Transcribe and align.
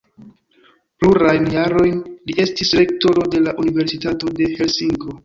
Plurajn 1.03 1.43
jarojn 1.55 1.99
li 2.29 2.37
estis 2.45 2.71
rektoro 2.79 3.27
de 3.35 3.43
la 3.49 3.55
Universitato 3.65 4.33
de 4.41 4.49
Helsinko. 4.57 5.15